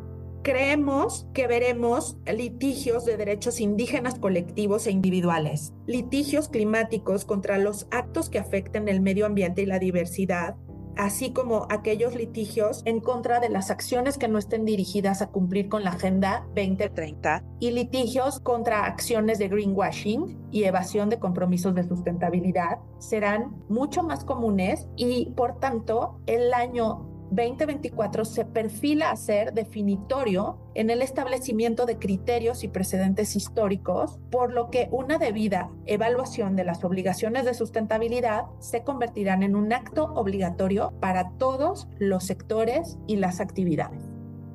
creemos 0.43 1.27
que 1.33 1.47
veremos 1.47 2.17
litigios 2.25 3.05
de 3.05 3.17
derechos 3.17 3.59
indígenas 3.59 4.15
colectivos 4.19 4.87
e 4.87 4.91
individuales, 4.91 5.73
litigios 5.85 6.49
climáticos 6.49 7.25
contra 7.25 7.57
los 7.57 7.87
actos 7.91 8.29
que 8.29 8.39
afecten 8.39 8.87
el 8.87 9.01
medio 9.01 9.25
ambiente 9.25 9.61
y 9.61 9.65
la 9.65 9.79
diversidad, 9.79 10.55
así 10.97 11.31
como 11.31 11.67
aquellos 11.69 12.15
litigios 12.15 12.81
en 12.85 12.99
contra 12.99 13.39
de 13.39 13.49
las 13.49 13.71
acciones 13.71 14.17
que 14.17 14.27
no 14.27 14.37
estén 14.37 14.65
dirigidas 14.65 15.21
a 15.21 15.27
cumplir 15.27 15.69
con 15.69 15.83
la 15.83 15.91
Agenda 15.91 16.45
2030 16.55 17.43
y 17.59 17.71
litigios 17.71 18.39
contra 18.39 18.85
acciones 18.85 19.39
de 19.39 19.47
greenwashing 19.47 20.47
y 20.51 20.63
evasión 20.63 21.09
de 21.09 21.19
compromisos 21.19 21.75
de 21.75 21.87
sustentabilidad 21.87 22.79
serán 22.99 23.63
mucho 23.69 24.03
más 24.03 24.25
comunes 24.25 24.87
y 24.95 25.31
por 25.31 25.59
tanto 25.59 26.19
el 26.25 26.53
año 26.53 27.10
2024 27.31 28.25
se 28.25 28.45
perfila 28.45 29.09
a 29.09 29.15
ser 29.15 29.53
definitorio 29.53 30.59
en 30.75 30.89
el 30.89 31.01
establecimiento 31.01 31.85
de 31.85 31.97
criterios 31.97 32.63
y 32.63 32.67
precedentes 32.67 33.37
históricos, 33.37 34.19
por 34.29 34.53
lo 34.53 34.69
que 34.69 34.89
una 34.91 35.17
debida 35.17 35.71
evaluación 35.85 36.57
de 36.57 36.65
las 36.65 36.83
obligaciones 36.83 37.45
de 37.45 37.53
sustentabilidad 37.53 38.43
se 38.59 38.83
convertirán 38.83 39.43
en 39.43 39.55
un 39.55 39.71
acto 39.71 40.13
obligatorio 40.13 40.93
para 40.99 41.31
todos 41.37 41.87
los 41.99 42.25
sectores 42.25 42.97
y 43.07 43.15
las 43.15 43.39
actividades. 43.39 44.03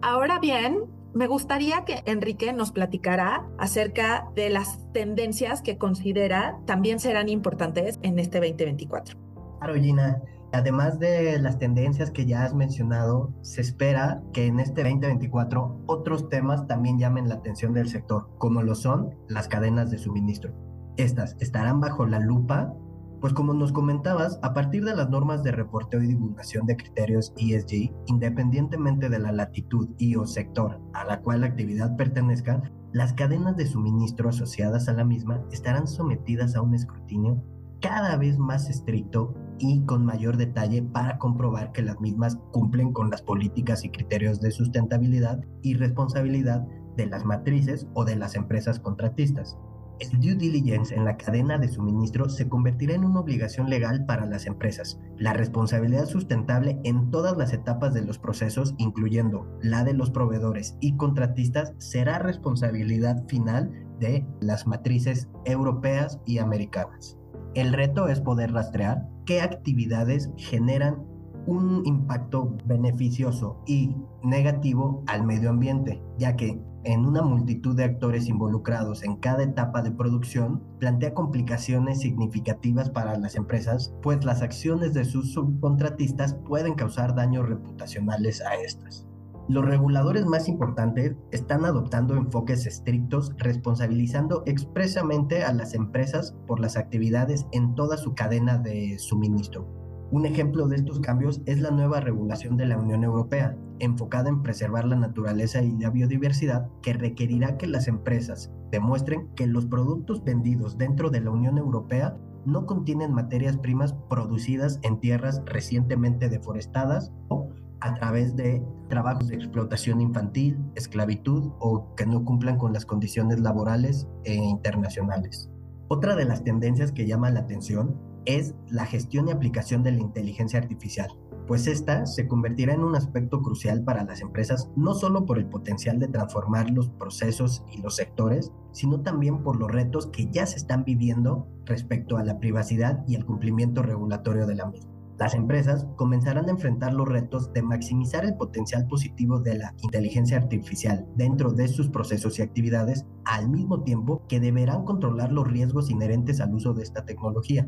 Ahora 0.02 0.38
bien, 0.38 0.85
me 1.14 1.28
gustaría 1.28 1.87
que 1.87 2.02
Enrique 2.04 2.52
nos 2.52 2.73
platicara 2.73 3.47
acerca 3.56 4.28
de 4.35 4.50
las 4.50 4.78
tendencias 4.92 5.62
que 5.62 5.78
considera 5.78 6.59
también 6.66 7.00
serán 7.00 7.30
importantes 7.30 7.99
en 8.02 8.18
este 8.18 8.38
2024. 8.38 9.18
Claro, 9.59 9.75
Gina. 9.76 10.21
Además 10.56 10.98
de 10.98 11.38
las 11.38 11.58
tendencias 11.58 12.10
que 12.10 12.25
ya 12.25 12.42
has 12.42 12.54
mencionado, 12.54 13.30
se 13.42 13.60
espera 13.60 14.22
que 14.32 14.46
en 14.46 14.58
este 14.58 14.82
2024 14.82 15.82
otros 15.84 16.30
temas 16.30 16.66
también 16.66 16.98
llamen 16.98 17.28
la 17.28 17.34
atención 17.34 17.75
del 17.75 17.90
sector, 17.90 18.30
como 18.38 18.62
lo 18.62 18.75
son 18.75 19.14
las 19.28 19.48
cadenas 19.48 19.90
de 19.90 19.98
suministro. 19.98 20.54
Estas 20.96 21.36
estarán 21.40 21.80
bajo 21.80 22.06
la 22.06 22.20
lupa, 22.20 22.72
pues 23.20 23.34
como 23.34 23.52
nos 23.52 23.70
comentabas, 23.70 24.38
a 24.42 24.54
partir 24.54 24.82
de 24.86 24.96
las 24.96 25.10
normas 25.10 25.42
de 25.42 25.52
reporteo 25.52 26.02
y 26.02 26.06
divulgación 26.06 26.64
de 26.64 26.78
criterios 26.78 27.34
ESG, 27.36 27.92
independientemente 28.06 29.10
de 29.10 29.18
la 29.18 29.32
latitud 29.32 29.90
y 29.98 30.16
o 30.16 30.25
sector 30.25 30.80
a 30.94 31.04
la 31.04 31.20
cual 31.20 31.42
la 31.42 31.48
actividad 31.48 31.96
pertenezca, 31.96 32.62
las 32.94 33.12
cadenas 33.12 33.58
de 33.58 33.66
suministro 33.66 34.30
asociadas 34.30 34.88
a 34.88 34.94
la 34.94 35.04
misma 35.04 35.44
estarán 35.52 35.86
sometidas 35.86 36.56
a 36.56 36.62
un 36.62 36.75
escrutinio 36.75 37.44
cada 37.82 38.16
vez 38.16 38.38
más 38.38 38.70
estricto 38.70 39.34
y 39.58 39.84
con 39.84 40.04
mayor 40.04 40.36
detalle 40.36 40.82
para 40.82 41.18
comprobar 41.18 41.72
que 41.72 41.82
las 41.82 42.00
mismas 42.00 42.38
cumplen 42.52 42.92
con 42.92 43.10
las 43.10 43.22
políticas 43.22 43.84
y 43.84 43.90
criterios 43.90 44.40
de 44.40 44.50
sustentabilidad 44.50 45.40
y 45.62 45.75
responsabilidad 45.75 46.66
de 46.96 47.06
las 47.06 47.25
matrices 47.25 47.86
o 47.94 48.04
de 48.04 48.16
las 48.16 48.34
empresas 48.34 48.80
contratistas. 48.80 49.56
El 49.98 50.20
due 50.20 50.34
diligence 50.34 50.94
en 50.94 51.06
la 51.06 51.16
cadena 51.16 51.56
de 51.56 51.68
suministro 51.68 52.28
se 52.28 52.50
convertirá 52.50 52.94
en 52.94 53.04
una 53.04 53.20
obligación 53.20 53.70
legal 53.70 54.04
para 54.04 54.26
las 54.26 54.44
empresas. 54.44 55.00
La 55.16 55.32
responsabilidad 55.32 56.04
sustentable 56.04 56.78
en 56.84 57.10
todas 57.10 57.34
las 57.38 57.54
etapas 57.54 57.94
de 57.94 58.02
los 58.02 58.18
procesos, 58.18 58.75
incluyendo 58.76 59.46
la 59.62 59.84
de 59.84 59.94
los 59.94 60.10
proveedores 60.10 60.76
y 60.80 60.98
contratistas, 60.98 61.72
será 61.78 62.18
responsabilidad 62.18 63.26
final 63.26 63.72
de 63.98 64.26
las 64.40 64.66
matrices 64.66 65.28
europeas 65.46 66.20
y 66.26 66.38
americanas. 66.38 67.16
El 67.56 67.72
reto 67.72 68.08
es 68.08 68.20
poder 68.20 68.52
rastrear 68.52 69.08
qué 69.25 69.40
actividades 69.40 70.30
generan 70.36 71.06
un 71.46 71.80
impacto 71.86 72.54
beneficioso 72.66 73.62
y 73.66 73.96
negativo 74.22 75.02
al 75.06 75.25
medio 75.25 75.48
ambiente, 75.48 76.02
ya 76.18 76.36
que 76.36 76.60
en 76.84 77.06
una 77.06 77.22
multitud 77.22 77.75
de 77.75 77.84
actores 77.84 78.28
involucrados 78.28 79.02
en 79.04 79.16
cada 79.16 79.42
etapa 79.42 79.80
de 79.80 79.90
producción 79.90 80.64
plantea 80.78 81.14
complicaciones 81.14 82.00
significativas 82.00 82.90
para 82.90 83.16
las 83.16 83.36
empresas, 83.36 83.94
pues 84.02 84.22
las 84.26 84.42
acciones 84.42 84.92
de 84.92 85.06
sus 85.06 85.32
subcontratistas 85.32 86.34
pueden 86.34 86.75
causar 86.75 87.14
daños 87.14 87.48
reputacionales 87.48 88.42
a 88.42 88.54
estas. 88.56 89.06
Los 89.48 89.64
reguladores 89.64 90.26
más 90.26 90.48
importantes 90.48 91.14
están 91.30 91.64
adoptando 91.64 92.16
enfoques 92.16 92.66
estrictos, 92.66 93.32
responsabilizando 93.38 94.42
expresamente 94.44 95.44
a 95.44 95.52
las 95.52 95.74
empresas 95.74 96.34
por 96.48 96.58
las 96.58 96.76
actividades 96.76 97.46
en 97.52 97.76
toda 97.76 97.96
su 97.96 98.14
cadena 98.14 98.58
de 98.58 98.98
suministro. 98.98 99.68
Un 100.10 100.26
ejemplo 100.26 100.66
de 100.66 100.76
estos 100.76 100.98
cambios 100.98 101.42
es 101.46 101.60
la 101.60 101.70
nueva 101.70 102.00
regulación 102.00 102.56
de 102.56 102.66
la 102.66 102.76
Unión 102.76 103.04
Europea, 103.04 103.56
enfocada 103.78 104.30
en 104.30 104.42
preservar 104.42 104.84
la 104.84 104.96
naturaleza 104.96 105.62
y 105.62 105.78
la 105.78 105.90
biodiversidad, 105.90 106.68
que 106.82 106.92
requerirá 106.92 107.56
que 107.56 107.68
las 107.68 107.86
empresas 107.86 108.50
demuestren 108.72 109.28
que 109.36 109.46
los 109.46 109.66
productos 109.66 110.24
vendidos 110.24 110.76
dentro 110.76 111.10
de 111.10 111.20
la 111.20 111.30
Unión 111.30 111.56
Europea 111.56 112.16
no 112.44 112.66
contienen 112.66 113.12
materias 113.12 113.56
primas 113.56 113.94
producidas 114.08 114.80
en 114.82 114.98
tierras 114.98 115.42
recientemente 115.44 116.28
deforestadas 116.28 117.12
o 117.28 117.48
a 117.80 117.95
través 117.95 118.37
de 118.37 118.62
trabajos 118.88 119.28
de 119.28 119.37
explotación 119.37 120.00
infantil, 120.00 120.59
esclavitud 120.75 121.52
o 121.59 121.95
que 121.97 122.06
no 122.06 122.25
cumplan 122.25 122.59
con 122.59 122.73
las 122.73 122.87
condiciones 122.87 123.40
laborales 123.40 124.09
e 124.25 124.35
internacionales. 124.35 125.50
Otra 125.88 126.16
de 126.16 126.25
las 126.25 126.42
tendencias 126.42 126.92
que 126.92 127.06
llama 127.06 127.30
la 127.30 127.40
atención 127.40 127.97
es 128.25 128.54
la 128.68 128.87
gestión 128.87 129.28
y 129.28 129.33
aplicación 129.33 129.83
de 129.83 129.92
la 129.92 130.00
inteligencia 130.00 130.59
artificial, 130.59 131.09
pues 131.47 131.68
esta 131.68 132.06
se 132.06 132.26
convertirá 132.26 132.75
en 132.75 132.83
un 132.83 132.97
aspecto 132.97 133.40
crucial 133.40 133.85
para 133.85 134.04
las 134.04 134.21
empresas 134.21 134.68
no 134.75 134.95
solo 134.95 135.26
por 135.26 135.38
el 135.38 135.47
potencial 135.47 135.99
de 136.00 136.09
transformar 136.09 136.71
los 136.71 136.90
procesos 136.90 137.64
y 137.73 137.80
los 137.80 137.97
sectores, 137.97 138.52
sino 138.73 139.00
también 139.02 139.42
por 139.42 139.56
los 139.56 139.71
retos 139.71 140.09
que 140.09 140.28
ya 140.30 140.45
se 140.47 140.56
están 140.56 140.85
viviendo 140.85 141.47
respecto 141.64 142.16
a 142.16 142.25
la 142.25 142.40
privacidad 142.40 143.04
y 143.06 143.14
el 143.14 143.25
cumplimiento 143.25 143.83
regulatorio 143.83 144.47
de 144.47 144.56
la 144.56 144.66
misma. 144.66 144.95
Las 145.18 145.35
empresas 145.35 145.87
comenzarán 145.96 146.46
a 146.46 146.50
enfrentar 146.50 146.92
los 146.92 147.08
retos 147.08 147.50
de 147.54 147.62
maximizar 147.62 148.26
el 148.26 148.37
potencial 148.37 148.87
positivo 148.87 149.40
de 149.40 149.56
la 149.56 149.75
inteligencia 149.82 150.37
artificial 150.37 151.06
dentro 151.16 151.52
de 151.52 151.68
sus 151.68 151.88
procesos 151.88 152.38
y 152.38 152.42
actividades, 152.42 153.06
al 153.25 153.49
mismo 153.49 153.82
tiempo 153.82 154.26
que 154.28 154.40
deberán 154.40 154.85
controlar 154.85 155.32
los 155.32 155.49
riesgos 155.49 155.90
inherentes 155.90 156.40
al 156.40 156.54
uso 156.54 156.75
de 156.75 156.82
esta 156.82 157.06
tecnología. 157.06 157.66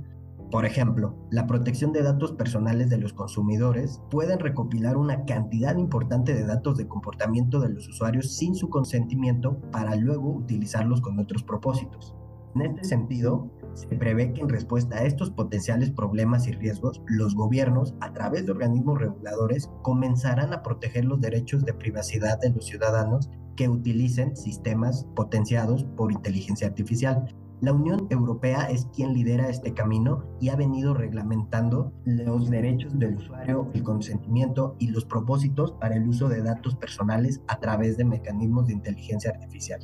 Por 0.50 0.66
ejemplo, 0.66 1.14
la 1.30 1.46
protección 1.46 1.92
de 1.92 2.02
datos 2.02 2.32
personales 2.32 2.90
de 2.90 2.98
los 2.98 3.14
consumidores 3.14 4.02
pueden 4.10 4.38
recopilar 4.38 4.98
una 4.98 5.24
cantidad 5.24 5.76
importante 5.76 6.34
de 6.34 6.44
datos 6.44 6.76
de 6.76 6.86
comportamiento 6.86 7.60
de 7.60 7.70
los 7.70 7.88
usuarios 7.88 8.36
sin 8.36 8.54
su 8.54 8.68
consentimiento 8.68 9.58
para 9.72 9.96
luego 9.96 10.30
utilizarlos 10.30 11.00
con 11.00 11.18
otros 11.18 11.42
propósitos. 11.42 12.14
En 12.54 12.62
este 12.62 12.84
sentido, 12.84 13.50
se 13.74 13.86
prevé 13.88 14.32
que 14.32 14.40
en 14.40 14.48
respuesta 14.48 14.96
a 14.96 15.04
estos 15.04 15.30
potenciales 15.30 15.90
problemas 15.90 16.48
y 16.48 16.52
riesgos, 16.52 17.02
los 17.06 17.34
gobiernos, 17.34 17.94
a 18.00 18.12
través 18.12 18.46
de 18.46 18.52
organismos 18.52 18.98
reguladores, 18.98 19.70
comenzarán 19.82 20.52
a 20.52 20.62
proteger 20.62 21.04
los 21.04 21.20
derechos 21.20 21.64
de 21.64 21.74
privacidad 21.74 22.40
de 22.40 22.50
los 22.50 22.66
ciudadanos 22.66 23.30
que 23.56 23.68
utilicen 23.68 24.36
sistemas 24.36 25.06
potenciados 25.14 25.84
por 25.96 26.12
inteligencia 26.12 26.68
artificial. 26.68 27.34
La 27.60 27.72
Unión 27.72 28.06
Europea 28.10 28.70
es 28.70 28.86
quien 28.94 29.14
lidera 29.14 29.48
este 29.48 29.74
camino 29.74 30.24
y 30.40 30.50
ha 30.50 30.56
venido 30.56 30.94
reglamentando 30.94 31.92
los 32.04 32.50
derechos 32.50 32.96
del 32.96 33.16
usuario, 33.16 33.68
el 33.74 33.82
consentimiento 33.82 34.76
y 34.78 34.88
los 34.88 35.04
propósitos 35.04 35.72
para 35.72 35.96
el 35.96 36.06
uso 36.08 36.28
de 36.28 36.42
datos 36.42 36.76
personales 36.76 37.40
a 37.48 37.58
través 37.58 37.96
de 37.96 38.04
mecanismos 38.04 38.68
de 38.68 38.74
inteligencia 38.74 39.32
artificial. 39.32 39.80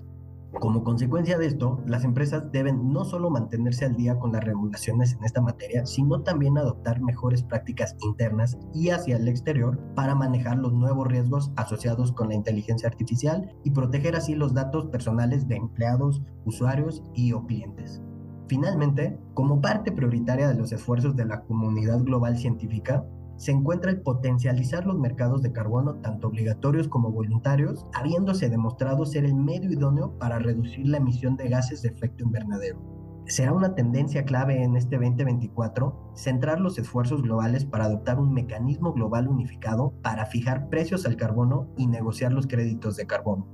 Como 0.61 0.85
consecuencia 0.85 1.37
de 1.37 1.47
esto, 1.47 1.81
las 1.87 2.05
empresas 2.05 2.51
deben 2.53 2.93
no 2.93 3.05
solo 3.05 3.29
mantenerse 3.29 3.85
al 3.85 3.97
día 3.97 4.19
con 4.19 4.33
las 4.33 4.45
regulaciones 4.45 5.13
en 5.13 5.25
esta 5.25 5.41
materia, 5.41 5.85
sino 5.85 6.23
también 6.23 6.57
adoptar 6.57 7.01
mejores 7.01 7.43
prácticas 7.43 7.97
internas 8.01 8.57
y 8.73 8.91
hacia 8.91 9.17
el 9.17 9.29
exterior 9.29 9.79
para 9.95 10.15
manejar 10.15 10.59
los 10.59 10.73
nuevos 10.73 11.09
riesgos 11.09 11.53
asociados 11.57 12.13
con 12.13 12.29
la 12.29 12.35
inteligencia 12.35 12.89
artificial 12.89 13.55
y 13.65 13.71
proteger 13.71 14.17
así 14.17 14.35
los 14.35 14.55
datos 14.55 14.87
personales 14.87 15.49
de 15.49 15.57
empleados, 15.57 16.23
usuarios 16.45 17.03
y 17.15 17.33
o 17.33 17.45
clientes. 17.45 18.01
Finalmente, 18.47 19.19
como 19.35 19.61
parte 19.61 19.91
prioritaria 19.91 20.49
de 20.49 20.55
los 20.55 20.73
esfuerzos 20.73 21.17
de 21.17 21.25
la 21.25 21.41
comunidad 21.43 22.01
global 22.01 22.37
científica, 22.37 23.05
se 23.37 23.53
encuentra 23.53 23.91
el 23.91 24.01
potencializar 24.01 24.87
los 24.87 24.99
mercados 24.99 25.43
de 25.43 25.53
carbono, 25.53 25.97
tanto 25.97 26.29
obligatorios 26.29 26.89
como 26.89 27.11
voluntarios, 27.11 27.87
habiéndose 27.95 28.49
demostrado 28.49 29.05
ser 29.07 29.25
el 29.25 29.35
medio 29.35 29.71
idóneo 29.71 30.17
para 30.19 30.39
reducir 30.39 30.87
la 30.89 30.99
emisión 30.99 31.37
de 31.37 31.49
gases 31.49 31.83
de 31.83 31.89
efecto 31.89 32.25
invernadero. 32.25 32.79
Será 33.27 33.55
una 33.55 33.75
tendencia 33.75 34.25
clave 34.25 34.63
en 34.63 34.77
este 34.77 34.97
2024 34.97 36.13
centrar 36.15 36.61
los 36.61 36.79
esfuerzos 36.79 37.23
globales 37.23 37.65
para 37.65 37.87
adoptar 37.87 38.19
un 38.19 38.35
mecanismo 38.35 38.93
global 38.93 39.29
unificado 39.29 39.95
para 40.03 40.27
fijar 40.27 40.69
precios 40.69 41.07
al 41.07 41.17
carbono 41.17 41.69
y 41.79 41.87
negociar 41.87 42.33
los 42.33 42.47
créditos 42.47 42.97
de 42.97 43.07
carbono. 43.07 43.49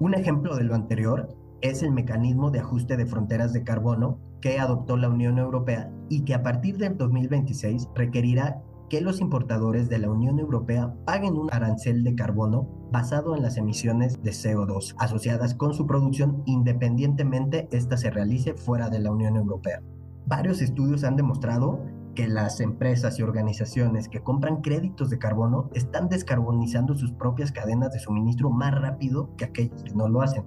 Un 0.00 0.14
ejemplo 0.14 0.56
de 0.56 0.64
lo 0.64 0.74
anterior 0.74 1.36
es 1.60 1.82
el 1.82 1.92
mecanismo 1.92 2.50
de 2.50 2.60
ajuste 2.60 2.96
de 2.96 3.04
fronteras 3.04 3.52
de 3.52 3.62
carbono 3.62 4.18
que 4.40 4.58
adoptó 4.58 4.96
la 4.96 5.10
Unión 5.10 5.38
Europea 5.38 5.92
y 6.08 6.24
que 6.24 6.34
a 6.34 6.42
partir 6.42 6.78
del 6.78 6.96
2026 6.96 7.90
requerirá 7.94 8.62
que 8.90 9.00
los 9.00 9.20
importadores 9.20 9.88
de 9.88 9.98
la 9.98 10.10
Unión 10.10 10.40
Europea 10.40 10.92
paguen 11.06 11.38
un 11.38 11.48
arancel 11.52 12.02
de 12.02 12.16
carbono 12.16 12.68
basado 12.90 13.36
en 13.36 13.42
las 13.42 13.56
emisiones 13.56 14.20
de 14.20 14.32
CO2 14.32 14.96
asociadas 14.98 15.54
con 15.54 15.72
su 15.72 15.86
producción 15.86 16.42
independientemente 16.44 17.68
ésta 17.70 17.96
se 17.96 18.10
realice 18.10 18.54
fuera 18.54 18.90
de 18.90 18.98
la 18.98 19.12
Unión 19.12 19.36
Europea. 19.36 19.80
Varios 20.26 20.60
estudios 20.60 21.04
han 21.04 21.14
demostrado 21.14 21.78
que 22.16 22.26
las 22.26 22.60
empresas 22.60 23.16
y 23.20 23.22
organizaciones 23.22 24.08
que 24.08 24.24
compran 24.24 24.60
créditos 24.60 25.08
de 25.08 25.18
carbono 25.18 25.70
están 25.72 26.08
descarbonizando 26.08 26.94
sus 26.96 27.12
propias 27.12 27.52
cadenas 27.52 27.92
de 27.92 28.00
suministro 28.00 28.50
más 28.50 28.74
rápido 28.74 29.30
que 29.36 29.44
aquellos 29.44 29.84
que 29.84 29.94
no 29.94 30.08
lo 30.08 30.20
hacen. 30.20 30.44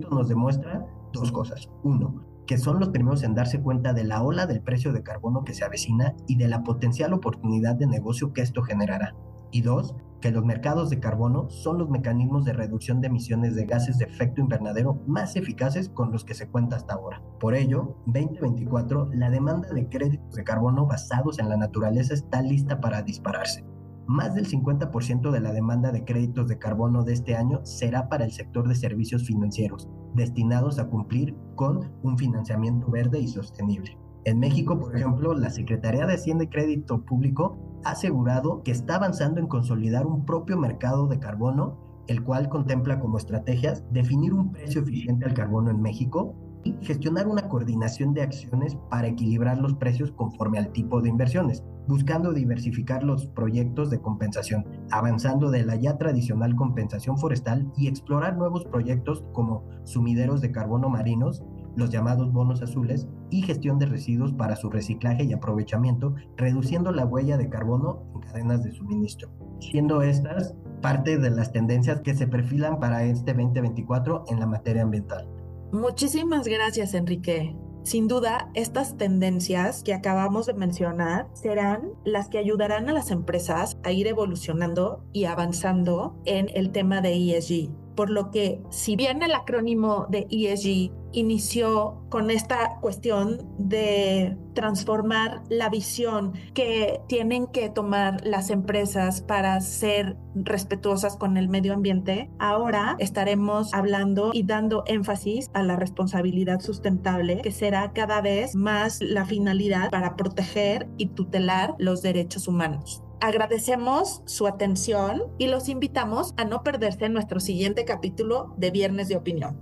Esto 0.00 0.12
nos 0.12 0.28
demuestra 0.28 0.84
dos 1.12 1.30
cosas. 1.30 1.70
Uno, 1.84 2.24
que 2.46 2.58
son 2.58 2.78
los 2.78 2.90
primeros 2.90 3.22
en 3.22 3.34
darse 3.34 3.60
cuenta 3.60 3.92
de 3.92 4.04
la 4.04 4.22
ola 4.22 4.46
del 4.46 4.62
precio 4.62 4.92
de 4.92 5.02
carbono 5.02 5.44
que 5.44 5.54
se 5.54 5.64
avecina 5.64 6.14
y 6.26 6.36
de 6.36 6.48
la 6.48 6.62
potencial 6.62 7.12
oportunidad 7.12 7.74
de 7.74 7.86
negocio 7.86 8.32
que 8.32 8.42
esto 8.42 8.62
generará. 8.62 9.14
Y 9.50 9.62
dos, 9.62 9.94
que 10.20 10.30
los 10.30 10.44
mercados 10.44 10.90
de 10.90 10.98
carbono 10.98 11.48
son 11.50 11.78
los 11.78 11.90
mecanismos 11.90 12.44
de 12.44 12.52
reducción 12.52 13.00
de 13.00 13.08
emisiones 13.08 13.54
de 13.54 13.66
gases 13.66 13.98
de 13.98 14.06
efecto 14.06 14.40
invernadero 14.40 15.00
más 15.06 15.36
eficaces 15.36 15.88
con 15.88 16.10
los 16.10 16.24
que 16.24 16.34
se 16.34 16.48
cuenta 16.48 16.76
hasta 16.76 16.94
ahora. 16.94 17.22
Por 17.38 17.54
ello, 17.54 17.96
2024, 18.06 19.10
la 19.12 19.30
demanda 19.30 19.68
de 19.68 19.88
créditos 19.88 20.34
de 20.34 20.44
carbono 20.44 20.86
basados 20.86 21.38
en 21.38 21.48
la 21.48 21.56
naturaleza 21.56 22.14
está 22.14 22.42
lista 22.42 22.80
para 22.80 23.02
dispararse. 23.02 23.64
Más 24.06 24.34
del 24.34 24.48
50% 24.48 25.30
de 25.30 25.40
la 25.40 25.52
demanda 25.52 25.90
de 25.90 26.04
créditos 26.04 26.46
de 26.48 26.58
carbono 26.58 27.02
de 27.02 27.12
este 27.12 27.34
año 27.36 27.60
será 27.64 28.08
para 28.08 28.24
el 28.24 28.32
sector 28.32 28.68
de 28.68 28.76
servicios 28.76 29.24
financieros, 29.24 29.88
destinados 30.16 30.78
a 30.78 30.88
cumplir 30.88 31.36
con 31.54 31.92
un 32.02 32.18
financiamiento 32.18 32.90
verde 32.90 33.20
y 33.20 33.28
sostenible. 33.28 33.96
En 34.24 34.40
México, 34.40 34.78
por 34.78 34.96
ejemplo, 34.96 35.34
la 35.34 35.50
Secretaría 35.50 36.06
de 36.06 36.14
Hacienda 36.14 36.44
y 36.44 36.48
Crédito 36.48 37.04
Público 37.04 37.56
ha 37.84 37.90
asegurado 37.90 38.62
que 38.64 38.72
está 38.72 38.96
avanzando 38.96 39.38
en 39.38 39.46
consolidar 39.46 40.06
un 40.06 40.24
propio 40.24 40.56
mercado 40.56 41.06
de 41.06 41.20
carbono, 41.20 41.78
el 42.08 42.24
cual 42.24 42.48
contempla 42.48 42.98
como 42.98 43.18
estrategias 43.18 43.84
definir 43.92 44.34
un 44.34 44.50
precio 44.50 44.82
eficiente 44.82 45.26
al 45.26 45.34
carbono 45.34 45.70
en 45.70 45.80
México 45.80 46.34
y 46.64 46.74
gestionar 46.80 47.28
una 47.28 47.48
coordinación 47.48 48.14
de 48.14 48.22
acciones 48.22 48.76
para 48.90 49.06
equilibrar 49.06 49.58
los 49.58 49.74
precios 49.74 50.10
conforme 50.10 50.58
al 50.58 50.72
tipo 50.72 51.00
de 51.00 51.10
inversiones 51.10 51.62
buscando 51.86 52.32
diversificar 52.32 53.02
los 53.02 53.26
proyectos 53.26 53.90
de 53.90 54.00
compensación, 54.00 54.66
avanzando 54.90 55.50
de 55.50 55.64
la 55.64 55.76
ya 55.76 55.98
tradicional 55.98 56.54
compensación 56.56 57.18
forestal 57.18 57.70
y 57.76 57.88
explorar 57.88 58.36
nuevos 58.36 58.64
proyectos 58.64 59.24
como 59.32 59.64
sumideros 59.84 60.40
de 60.40 60.52
carbono 60.52 60.88
marinos, 60.88 61.44
los 61.76 61.90
llamados 61.90 62.32
bonos 62.32 62.62
azules, 62.62 63.06
y 63.30 63.42
gestión 63.42 63.78
de 63.78 63.86
residuos 63.86 64.32
para 64.32 64.56
su 64.56 64.70
reciclaje 64.70 65.24
y 65.24 65.32
aprovechamiento, 65.32 66.14
reduciendo 66.36 66.92
la 66.92 67.04
huella 67.04 67.36
de 67.36 67.48
carbono 67.48 68.02
en 68.14 68.20
cadenas 68.20 68.62
de 68.64 68.72
suministro, 68.72 69.30
siendo 69.60 70.02
estas 70.02 70.54
parte 70.80 71.18
de 71.18 71.30
las 71.30 71.52
tendencias 71.52 72.00
que 72.00 72.14
se 72.14 72.26
perfilan 72.26 72.78
para 72.78 73.04
este 73.04 73.32
2024 73.32 74.24
en 74.28 74.40
la 74.40 74.46
materia 74.46 74.82
ambiental. 74.82 75.28
Muchísimas 75.72 76.46
gracias, 76.46 76.94
Enrique. 76.94 77.56
Sin 77.86 78.08
duda, 78.08 78.50
estas 78.54 78.96
tendencias 78.96 79.84
que 79.84 79.94
acabamos 79.94 80.46
de 80.46 80.54
mencionar 80.54 81.28
serán 81.34 81.92
las 82.04 82.28
que 82.28 82.38
ayudarán 82.38 82.88
a 82.88 82.92
las 82.92 83.12
empresas 83.12 83.78
a 83.84 83.92
ir 83.92 84.08
evolucionando 84.08 85.04
y 85.12 85.26
avanzando 85.26 86.20
en 86.24 86.48
el 86.52 86.72
tema 86.72 87.00
de 87.00 87.14
ESG. 87.14 87.85
Por 87.96 88.10
lo 88.10 88.30
que, 88.30 88.60
si 88.70 88.94
bien 88.94 89.22
el 89.22 89.34
acrónimo 89.34 90.06
de 90.08 90.26
ESG 90.30 90.92
inició 91.12 92.02
con 92.10 92.30
esta 92.30 92.78
cuestión 92.80 93.40
de 93.58 94.36
transformar 94.54 95.42
la 95.48 95.68
visión 95.70 96.34
que 96.52 97.00
tienen 97.08 97.46
que 97.46 97.70
tomar 97.70 98.24
las 98.24 98.50
empresas 98.50 99.22
para 99.22 99.60
ser 99.60 100.16
respetuosas 100.34 101.16
con 101.16 101.36
el 101.36 101.48
medio 101.48 101.72
ambiente, 101.72 102.30
ahora 102.38 102.96
estaremos 102.98 103.72
hablando 103.72 104.30
y 104.32 104.42
dando 104.42 104.84
énfasis 104.86 105.50
a 105.54 105.62
la 105.62 105.76
responsabilidad 105.76 106.60
sustentable, 106.60 107.40
que 107.40 107.52
será 107.52 107.92
cada 107.92 108.20
vez 108.20 108.54
más 108.54 109.00
la 109.00 109.24
finalidad 109.24 109.90
para 109.90 110.16
proteger 110.16 110.88
y 110.98 111.06
tutelar 111.06 111.74
los 111.78 112.02
derechos 112.02 112.46
humanos. 112.46 113.05
Agradecemos 113.20 114.22
su 114.26 114.46
atención 114.46 115.22
y 115.38 115.46
los 115.46 115.68
invitamos 115.68 116.34
a 116.36 116.44
no 116.44 116.62
perderse 116.62 117.08
nuestro 117.08 117.40
siguiente 117.40 117.86
capítulo 117.86 118.54
de 118.58 118.70
Viernes 118.70 119.08
de 119.08 119.16
Opinión. 119.16 119.58